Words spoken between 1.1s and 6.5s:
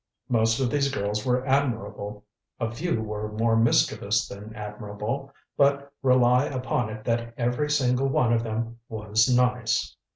were admirable, a few were more mischievous than admirable, but rely